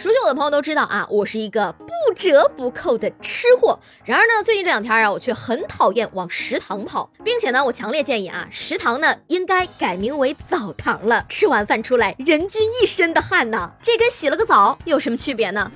[0.00, 3.78] 熟悉我的朋友都知道啊，我是一个不折不扣的吃货。
[4.02, 11.26] 然而呢，最近这两天啊，我却很讨厌往食堂跑，并且呢，我强烈建议啊，食堂呢应该改名为澡堂了。
[11.28, 15.70] 吃完饭出来，人均一身的汗呐，这跟洗了个澡有什么区别呢？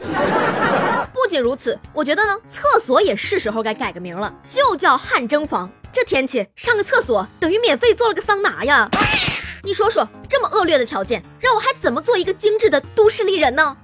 [1.12, 5.70] 不仅如此，我觉得呢，厕所也是时候该改个名了，就叫汗蒸房。
[5.92, 8.88] 这天气上个厕所等于免费做了个桑拿呀。
[9.64, 13.74] 你说说，这么恶劣的条件，让我还怎么做一个精致的都市丽人呢？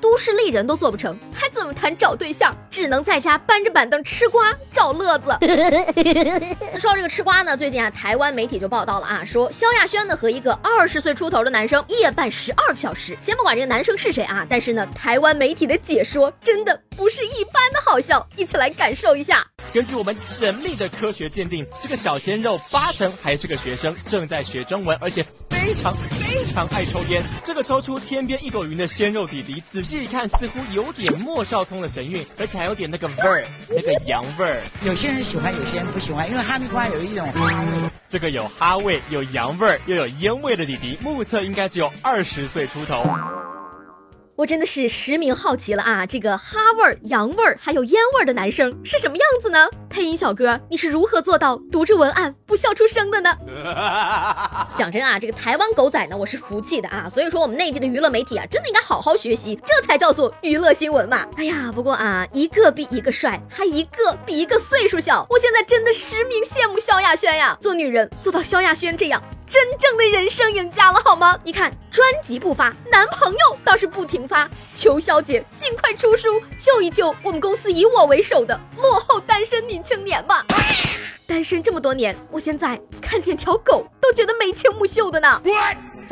[0.00, 2.54] 都市丽人都做不成，还怎么谈找对象？
[2.70, 5.36] 只能在家搬着板凳吃瓜找乐子。
[5.40, 13.16] 那 说到这个吃瓜呢，最近啊，台湾媒体就报道了啊，说萧亚轩呢和一个二十岁出头的男生夜半十二个小时。
[13.20, 19.46] 先不管这个男生是谁啊，但是呢，台湾媒体的解说真的不是一般的好笑，一起来感受一下。
[19.72, 27.24] 根据我们神秘的科学鉴定，这个小鲜肉八成还是个学生，正在学中文，而且非常非常爱抽烟。
[27.42, 34.62] 这个抽出天边一朵云的鲜肉弟弟，仔细一看，似乎有点莫少聪的神韵，而且还有点那个味儿，那个洋味儿。
[34.82, 37.90] 有些人喜欢，有些人不喜欢，因为哈密瓜有一种哈味。
[38.10, 43.02] 这个有哈味、有洋味儿又有烟味的弟弟，目测应该只有二十岁出头。
[44.34, 46.06] 我真的是实名好奇了啊！
[46.06, 49.68] 这个哈味儿、洋味儿还有烟味儿的男生是什么样子呢？
[49.90, 53.36] 配音小哥，你是如何做到读着文案不笑出声的呢？
[54.74, 57.06] 讲真啊，这个台湾狗仔呢，我是服气的啊！
[57.10, 61.26] 所以说我们内地的娱乐媒体啊，真的应该好好学习，这才叫做娱乐新闻嘛！
[61.36, 67.54] 哎呀，不过啊，一个比一个帅，还一个比一个岁数小，我现在真的实名羡慕萧亚轩呀！
[67.60, 69.22] 做女人做到萧亚轩这样。
[69.52, 71.38] 真正的人生赢家了，好吗？
[71.44, 74.48] 你看，专辑不发，男朋友倒是不停发。
[74.74, 80.42] 求小姐尽快出书，救一救我们公司以我为首的落后单身女青年吧。
[81.26, 85.38] 单身这么多年，我现在看见条狗都觉得眉清目秀的呢。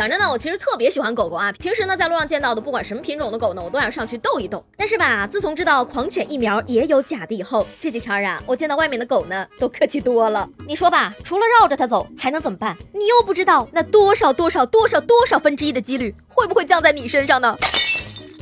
[0.01, 1.53] 讲真的，我其实特别喜欢狗狗啊。
[1.53, 4.65] 平时呢，在路上见到的不管什么品种的狗呢，我都想上去逗一逗。
[4.75, 10.49] 但是吧，自从知道狂犬疫苗也有假的以后，这几天啊，我见到外面的狗呢，都客气多了。
[10.67, 12.75] 你说吧，除了绕着它走，还能怎么办？
[12.95, 17.55] 你又不知道那多少多少多少多少分之一的几率会不会降在你身上呢？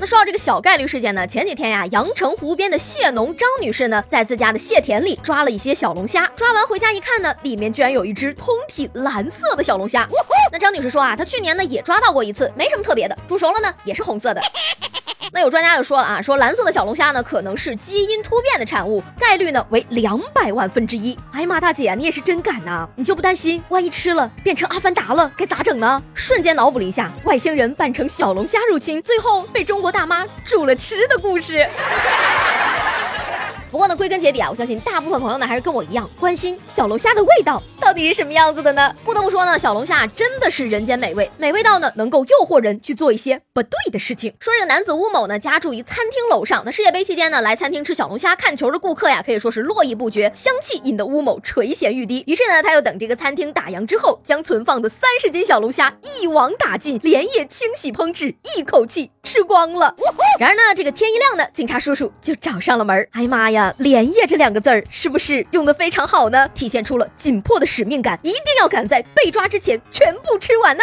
[0.00, 10.08] 那说到这个小概率事件呢，前几天呀，阳澄湖边的蟹农张女士呢，在自家的蟹田里抓了一些小龙虾，抓完回家一看呢，里面居然有一只通体蓝色的小龙虾。
[10.52, 14.40] 那张女士说啊，她去年呢也抓到过一次，没什么特别的，煮熟了呢也是红色的。
[15.32, 21.18] 那有专家就说了啊，说蓝色的小龙虾呢可能是基因突变的产物，概率呢为两百万分之一。
[21.32, 26.02] 哎呀妈，大姐你也是真敢呐，你就不担心万一吃了变成阿凡达了该咋整呢？
[26.14, 31.68] 瞬间脑补了一下外星人扮成小龙虾入侵，最后被中国大妈煮了吃的故事。
[33.70, 38.94] 不过呢，归根结底啊，我相信大部分朋友呢还是跟我一样关心小龙虾的味道到底是什么样子的呢？
[39.04, 44.32] 不得不说呢，小龙虾真的是人间美味，美味到呢能够诱惑人去做一些不对的事情。
[44.40, 52.24] 说这个男子乌某呢家住于餐厅楼上，那世界杯期间呢来餐厅吃小龙虾看球的顾客呀可以说是络绎不绝，香气引得乌某垂涎欲滴。
[52.26, 59.94] 于是呢他又等这个餐厅打烊之后，将存放的三十斤小龙虾一网打尽，连夜清洗烹制，一口气吃光了。
[60.40, 63.08] 然而呢这个天一亮呢，警察叔叔就找上了门。
[63.12, 66.48] 哎呀妈呀，连夜这两个字儿是不是用的非常好呢？
[66.54, 70.82] 体现出了紧迫的使命感，一定要赶在被抓之前全部吃完呢。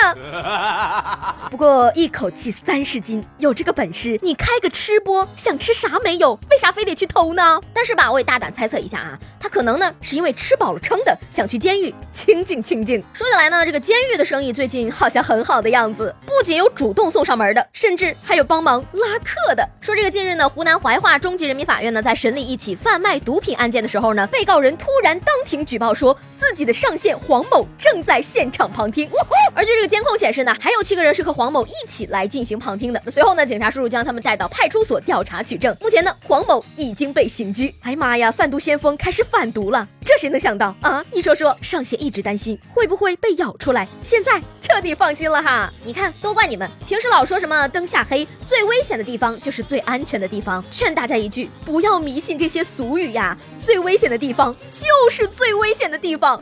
[1.52, 6.34] 不过一口气三十斤，有这个本事，你开个吃播，想吃啥没有？
[6.50, 7.60] 为啥非得去偷呢？
[7.74, 13.04] 但是吧，我也大胆猜测一下啊，他可能呢是因为吃饱了撑的，想去监狱清静清静。
[13.14, 19.68] 说起来呢，这个监狱的生意最近好像很好的样子，不仅有主动送上门的，甚至还有帮忙拉客的。
[19.82, 29.10] 说这个近日呢，湖南怀化中级人民法院呢在审理一起贩卖毒品案件的时候呢，被告人突然当庭举报说自己的上线黄某正在现场旁听，
[29.54, 33.02] 而据这个监控显示呢，还有七个人是和黄某一起来进行旁听的。
[33.06, 35.76] 那随后呢，警察叔叔将他们带到派出所调查取证。
[35.82, 37.76] 目前呢，黄某已经被刑拘。
[37.82, 41.04] 哎呀妈呀，贩毒先锋开始贩毒了，这谁能想到啊？
[41.12, 45.74] 你说说，上线一直担心会不会被咬出来，现在彻底放心了哈。
[45.84, 50.64] 你看，都怪你们，平时老说什么灯下黑，最危险的地方就是最安全的地方。
[50.70, 56.40] 劝大家一句，不要迷信这些俗语呀，最危险的地方就是最危险的地方。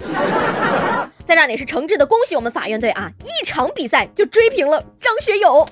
[1.23, 5.65] 在这儿也是诚挚的恭喜我们法院队啊，一场比赛就追平了张学友。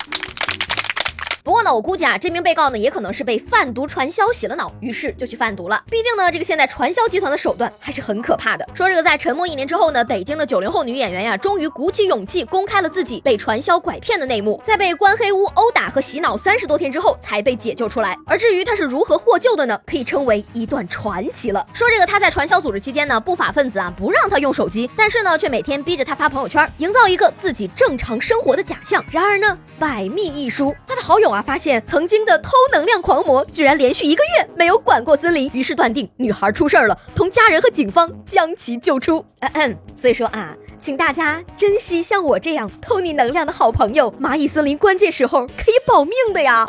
[1.44, 5.84] 不过呢，我估计啊，这名被告呢也可能是被贩毒传销洗了脑，于是就去贩毒了。
[5.90, 8.68] 毕竟呢，这个现在传销集团的手段还是很可怕的。
[8.76, 18.16] 说这个在沉默一年之后呢，北京的九零后女演员呀，终于鼓起勇气公开了自己被传销拐骗的内幕，在被关黑屋殴打和洗脑三十多天之后才被解救出来。
[18.28, 19.80] 而至于她是如何获救的呢？
[19.88, 21.66] 可以称为一段传奇了。
[21.74, 29.04] 说这个她在传销组织期间呢，不法分子啊不让她用手机，但是呢却每天逼着她发朋友圈，营造一个自己正常生活的假象。
[29.10, 39.26] 然而呢，百密一疏，她的好友啊发现曾经的偷能量狂魔居然连续一个月没有管过森林，于是断定女孩出事儿了，同家人和警方将其救出。
[39.40, 40.56] 嗯嗯，所以说啊。
[40.80, 46.68] 请大家珍惜像我这样偷你能量的好朋友，蚂蚁森林关键时候可以保命的呀。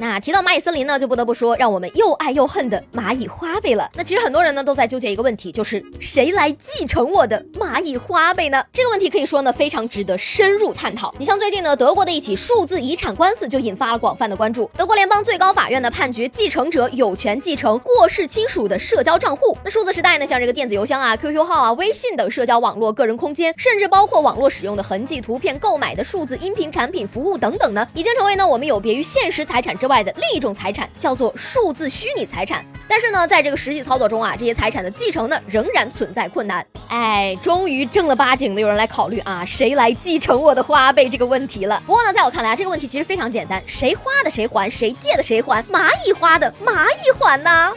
[0.00, 3.90] 那提到蚂蚁森林呢，就不得不说让我们又爱又恨的蚂蚁花呗了。
[3.94, 8.64] 那其实很多人呢都在纠结一个问题，就是谁来继承我的蚂蚁花呗呢？
[8.72, 11.12] 这个问题可以说呢非常值得深入探讨。
[11.18, 14.70] 你像最近呢德国的一起数字遗产官司就引发了广泛的关注。
[14.76, 19.58] 德国联邦最高法院呢判决继承者有权继承过世亲属的社交账户。
[19.64, 32.64] 那数字时代呢，像这个电子邮箱啊、QQ 号啊、微信等社交网络个人空间，甚至包括网络使用的痕迹、图片、购买的数字音频产品、服务等等呢，已经成为呢我们有别于现实财产之外的另一种财产，叫做数字虚拟财产。
[32.86, 36.64] 但是呢，在这个实际操作中啊，这些财产的继承呢，仍然存在困难。
[36.88, 41.82] 哎，终于正儿八经的有人来考虑啊，谁来继承我的花呗这个问题了。
[41.84, 47.72] 不过呢，在我看来啊，这个问题其实非常简单，谁花的谁还，谁借的谁还，蚂蚁花的蚂蚁还呢。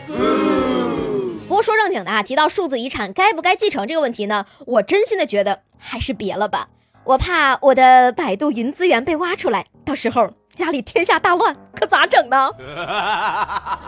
[1.48, 6.70] 不过说正经的啊，提到数字遗产该不该继承这个问题呢，我真心的觉得还是别了吧，
[7.04, 10.41] 我怕我的百度云资源被挖出来，到时候。
[10.56, 12.50] 家里天下大乱，可咋整呢？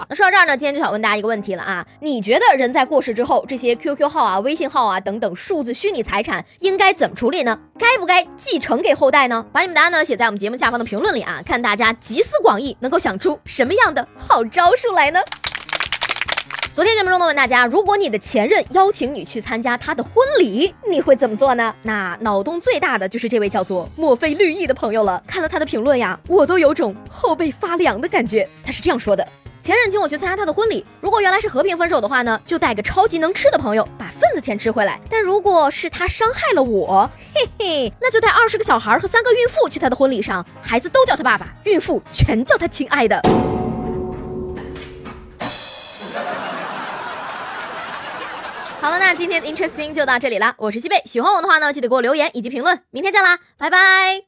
[0.09, 7.59] 那 说到这儿呢，今天就想问大家一个问题了啊，你觉得人在过世之后，这些 QQ 号啊、微信号啊等等数字虚拟财产应该怎么处理呢？
[7.77, 9.45] 该不该继承给后代呢？
[9.51, 15.19] 把你们答案呢写在我们节目下方的评论里啊，看大家集思广益，能够想出什么样的好招数来呢？
[16.73, 21.71] 昨天节目中呢，问大家，如果你的前任邀请你去参加他的婚礼，你会怎么做呢？
[21.83, 25.21] 那脑洞最大的就是这位叫做墨菲绿意的朋友了。
[25.27, 28.49] 看了他的评论呀，我都有种后背发凉的感觉。
[28.63, 29.23] 他是这样说的：
[29.61, 43.21] 前任请我去参加他的婚礼，如果原来是和平分手的话呢，就带个超级能吃的朋友把份子钱吃回来；但如果是他伤害了我，嘿嘿，那就带二十个小孩和三个孕妇去他的婚礼上，孩子都叫他爸爸，孕妇全叫他亲爱的。
[48.83, 50.53] 好了，那今天的 Interesting 就到这里啦。
[50.57, 52.81] 我是西贝，喜欢我的话呢，记得给我留言以及评论。
[52.89, 54.23] 明天见啦，拜拜。